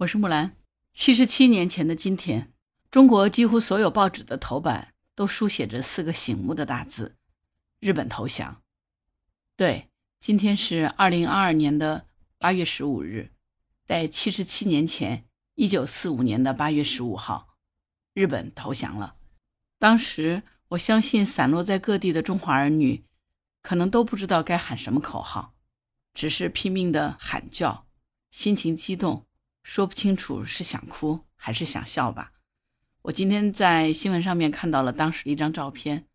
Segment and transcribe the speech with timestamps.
[0.00, 0.54] 我是木兰。
[0.92, 2.52] 七十七年前的今天，
[2.90, 7.16] 中国几乎所有报纸的头版都书写着四个醒目的大字
[7.80, 8.60] ：“日本投降。”
[9.56, 9.88] 对，
[10.20, 13.32] 今天是二零二二年的八月十五日，
[13.86, 15.24] 在七十七年前，
[15.54, 17.56] 一九四五年的八月十五号，
[18.12, 19.16] 日本投降了。
[19.78, 23.06] 当时，我相信散落在各地的中华儿女，
[23.62, 25.54] 可能都不知道该喊什么口号，
[26.12, 27.86] 只是拼命的喊叫，
[28.30, 29.25] 心情激动。
[29.66, 32.30] 说不清楚是想哭还是想笑吧。
[33.02, 36.06] 我今天在新闻上面看到了当时的一张照片，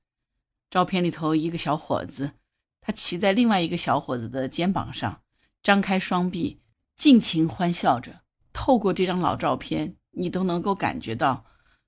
[0.70, 2.32] 照片里头一个小伙子，
[2.80, 5.22] 他骑在另外一个小伙子的肩膀上，
[5.62, 6.62] 张开双臂，
[6.96, 8.22] 尽情欢笑着。
[8.54, 11.44] 透过这张老照片，你都能够感觉到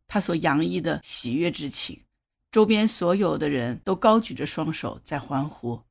[0.06, 2.04] 他所洋溢的喜悦之情。
[2.52, 5.82] 周边所有的人都高举着双手在欢呼，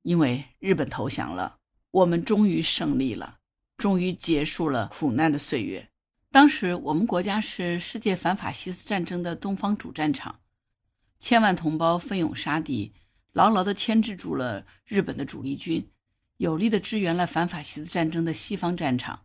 [0.00, 1.58] 因为日本投降了，
[1.90, 3.40] 我们终于胜利了。
[3.82, 5.88] 终于结束了苦难的岁月。
[6.30, 10.38] 当时我们国家是世界反法西斯战争的东方主战场，
[11.18, 12.92] 千万同胞奋勇杀敌，
[13.32, 15.90] 牢牢地牵制住了日本的主力军，
[16.36, 19.24] 有力地支援了反法西斯战争的西方战场，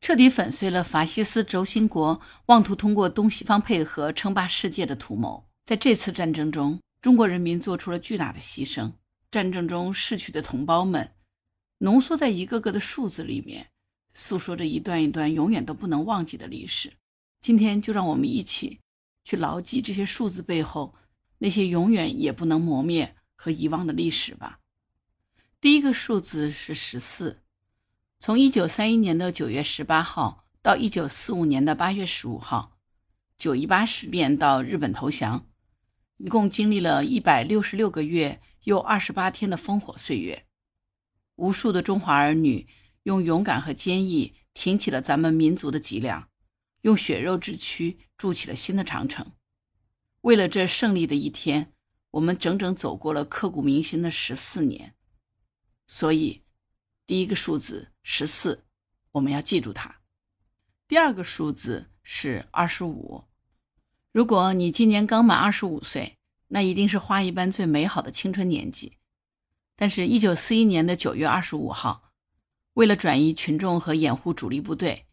[0.00, 5.46] 彻底粉碎了法西斯轴心国妄图通过东西方配合称霸世界的图谋。
[5.66, 8.92] 在这次战争中，中国人民做出了巨大的牺牲，
[9.30, 11.12] 战争中逝去的同胞们，
[11.80, 13.72] 浓缩在一个个的数字里面。
[14.14, 16.94] 诉说着一段一段永远都不能忘记的历史。
[17.40, 18.80] 今天就让我们一起
[19.24, 20.94] 去牢记这些数字背后
[21.38, 24.60] 那些永远也不能磨灭和遗忘的历史吧。
[25.60, 27.42] 第一个数字是十四。
[28.20, 32.78] 从一九三一年的九月十八号到一九四五年的八月十五号，
[33.36, 35.46] 九一八事变到日本投降，
[36.16, 40.46] 一共经历了一百六十六个月又二十八天的烽火岁月，
[41.34, 42.66] 无数的中华儿女。
[43.04, 46.28] 用勇敢和坚毅挺起了咱们民族的脊梁，
[46.82, 49.32] 用血肉之躯筑起了新的长城。
[50.22, 51.74] 为了这胜利的一天，
[52.12, 54.94] 我们整整走过了刻骨铭心的十四年。
[55.86, 56.44] 所以，
[57.06, 58.64] 第一个数字十四，
[59.12, 60.00] 我们要记住它。
[60.88, 63.24] 第二个数字是二十五。
[64.12, 66.16] 如果你今年刚满二十五岁，
[66.48, 68.96] 那一定是花一般最美好的青春年纪。
[69.76, 72.13] 但是，一九四一年的九月二十五号。
[72.74, 75.06] 为了转移群众和掩护主力部队，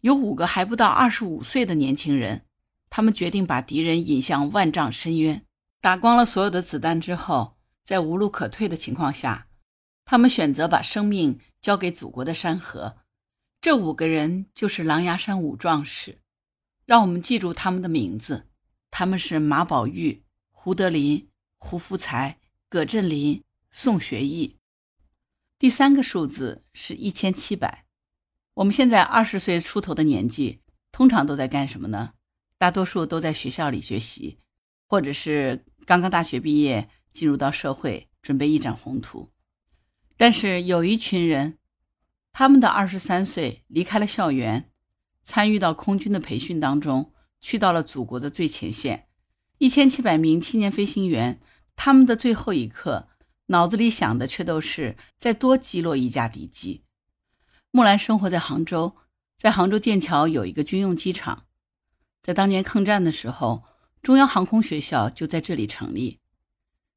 [0.00, 2.46] 有五个还不到二十五岁的年轻人，
[2.90, 5.44] 他们决定把敌人引向万丈深渊。
[5.80, 9.48] 打光了所有的子弹之后，在无路可退的情况下，
[10.06, 12.96] 他们选择把生命交给祖国的山河。
[13.60, 16.18] 这五个人就是狼牙山五壮士，
[16.86, 18.48] 让我们记住他们的名字：
[18.90, 21.28] 他们是马宝玉、胡德林、
[21.58, 22.38] 胡福才、
[22.70, 24.56] 葛振林、宋学义。
[25.56, 27.86] 第三个数字是一千七百。
[28.54, 30.60] 我们现在二十岁出头的年纪，
[30.90, 32.14] 通常都在干什么呢？
[32.58, 34.40] 大多数都在学校里学习，
[34.88, 39.30] 或者是刚刚大学毕业，进入到社会，准备一展宏图。
[40.16, 41.58] 但是有一群人，
[42.32, 44.70] 他们的二十三岁离开了校园，
[45.22, 49.08] 参与到空军的培训当中，去到了祖国的最前线。
[49.58, 51.40] 一千七百名青年飞行员，
[51.76, 53.08] 他们的最后一刻。
[53.46, 56.82] 脑子里想的却都是再多击落一架敌机。
[57.70, 58.96] 木兰生活在杭州，
[59.36, 61.44] 在杭州剑桥有一个军用机场，
[62.22, 63.64] 在当年抗战的时候，
[64.00, 66.20] 中央航空学校就在这里成立。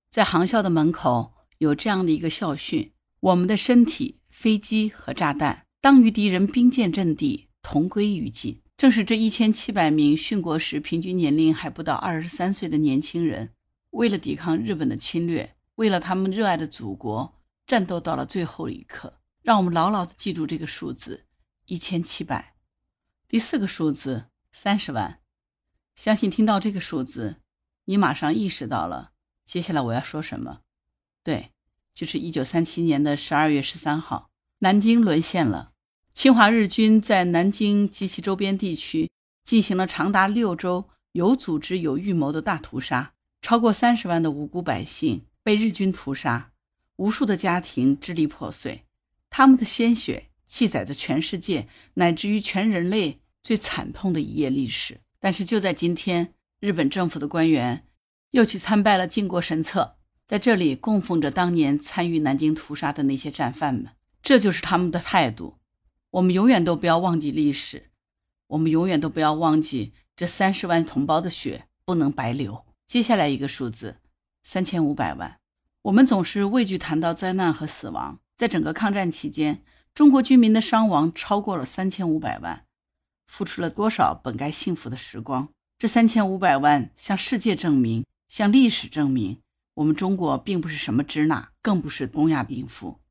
[0.09, 13.49] 在航校的门口有这样的一个校训：“我们的身体、飞机和炸弹，当与敌人兵舰阵地同归于尽。”正是这一千七百名殉国时平均年龄还不到二十三岁的年轻人，
[13.89, 15.56] 为了抵抗日本的侵略。
[15.77, 19.19] 为了他们热爱的祖国，战斗到了最后一刻。
[19.41, 21.25] 让我们牢牢地记住这个数字：
[21.67, 22.55] 一千七百。
[23.27, 25.19] 第四个数字三十万。
[25.95, 27.41] 相信听到这个数字，
[27.85, 29.11] 你马上意识到了
[29.45, 30.61] 接下来我要说什么。
[31.23, 31.51] 对，
[31.93, 35.73] 就是一九三七年的十二月十三号，南京沦陷了。
[36.13, 39.11] 侵华日军在南京及其周边地区
[39.43, 45.25] 进行了长达六周、有组织、有预谋的大屠杀，超过三十万的无辜百姓。
[45.47, 46.51] 被日军屠杀，
[46.97, 48.83] 无数的家庭支离破碎，
[49.29, 54.99] 他们的鲜血记载着全世界乃至于全人类最惨痛的一页历史。
[55.21, 57.85] 但是就在今天，日本政府的官员
[58.31, 59.95] 又去参拜了靖国神社，
[60.27, 63.87] 在这里供奉着当年参与南京屠杀的那些战犯们。
[64.21, 65.59] 这就是他们的态度。
[66.09, 67.91] 我们永远都不要忘记历史，
[68.47, 72.65] 我们永远都不要忘记这三十万同胞的血不能白流。
[72.85, 73.99] 接下来一个数字。
[74.49, 75.41] 三千五百万，
[75.81, 78.21] 我们总是畏惧谈到灾难和死亡。
[78.37, 79.61] 在整个抗战期间，
[79.93, 82.63] 中国军民的伤亡超过了三千五百万。
[83.27, 85.49] 付出了多少本该幸福的时光。
[85.77, 89.41] 这三千五百万向世界证明，向历史证明，
[89.73, 93.01] 我们中国并不是什么支那，更不是东亚病夫。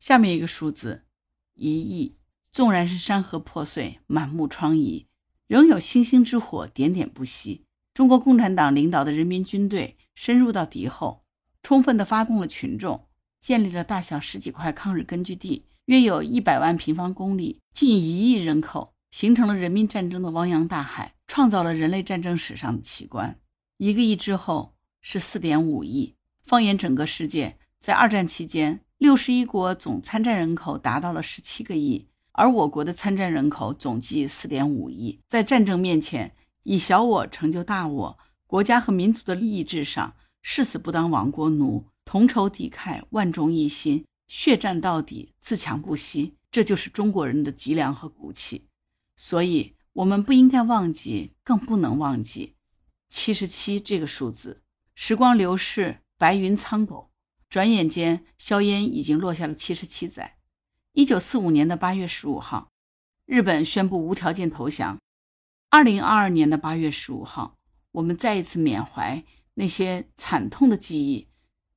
[0.00, 1.04] 下面一个数字，
[1.52, 2.16] 一亿。
[2.50, 5.04] 纵然是山河破碎，满目疮痍，
[5.46, 7.66] 仍有星星之火点点不息。
[7.92, 11.22] 中国共产党领导的人民军队深入到敌后，
[11.62, 13.06] 充分地发动了群众，
[13.40, 23.38] 建立了大小十几块抗日根据地，约有一百万平方公里，近一亿人口，形成了人民战争的汪洋大海，创造了人类战争史上的奇观。
[23.76, 26.14] 一个亿之后是四点五亿。
[26.42, 32.08] 放眼整个世界，在二战期间，六十一国总参战人口达到了十七个亿。
[32.32, 36.34] 而我国的参战人口总计四点五亿，在战争面前，
[36.64, 38.18] 以小我成就大我，
[38.56, 48.66] 国家和民族的利益至上，誓死不当亡国奴，同仇敌忾，万众一心，血战到底，自强不息，这就是中国人的脊梁和骨气。
[49.14, 52.54] 所以，我们不应该忘记，更不能忘记
[53.10, 54.62] 七十七这个数字。
[54.94, 57.10] 时光流逝，白云苍狗，
[57.50, 60.38] 转眼间，硝烟已经落下了七十七载。
[60.92, 62.70] 一九四五年的八月十五号，
[63.26, 64.98] 日本宣布无条件投降。
[65.68, 67.55] 二零二二年的八月十五号，
[67.96, 71.28] 我们再一次缅怀那些惨痛的记忆、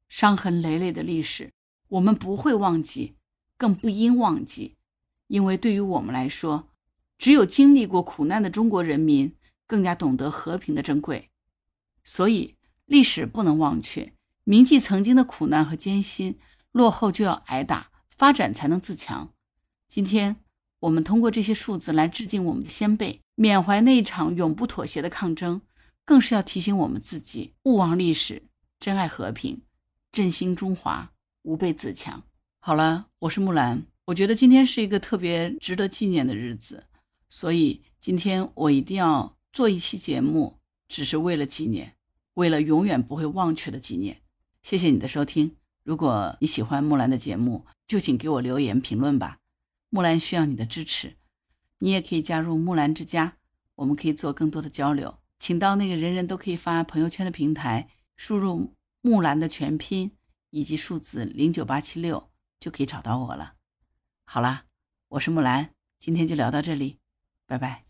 [0.09, 1.51] 伤痕累累的历史。
[1.87, 3.15] 我们不会忘记，
[3.57, 4.75] 更不应忘记，
[5.27, 6.69] 因为对于我们来说，
[7.17, 9.33] 只有经历过苦难的中国人民
[9.65, 11.29] 更加懂得和平的珍贵。
[12.03, 14.13] 所以，历史不能忘却，
[14.43, 16.37] 铭记曾经的苦难和艰辛。
[16.71, 17.89] 落后就要挨打。
[18.09, 19.33] 发展才能自强。
[19.87, 20.35] 今天，
[20.81, 25.61] 我们通过这些数字来致敬我们的先辈，缅怀那一场永不妥协的抗争，
[26.09, 28.41] 更是要提醒我们自己：勿忘历史，
[28.79, 29.61] 珍爱和平，
[30.11, 31.11] 振兴中华，
[31.43, 32.23] 吾辈自强。
[32.59, 33.83] 好了，我是木兰。
[34.05, 36.83] 我觉得今天是一个特别值得纪念的日子，
[37.29, 40.57] 所以今天我一定要做一期节目，
[40.87, 41.95] 只是为了纪念，
[42.33, 44.19] 为了永远不会忘却的纪念。
[44.63, 45.57] 谢谢你的收听。
[45.83, 49.37] 如果你喜欢木兰的节目，就请给我留言评论吧。
[49.91, 51.17] 木兰需要你的支持，
[51.77, 53.37] 你也可以加入木兰之家，
[53.75, 55.19] 我们可以做更多的交流。
[55.39, 60.11] 请到那个人人都可以发朋友圈的平台，输入木兰的全拼
[60.49, 63.55] 以及数字零九八七六，就可以找到我了。
[64.25, 64.65] 好啦，
[65.07, 66.99] 我是木兰，今天就聊到这里，
[67.47, 67.88] 拜拜。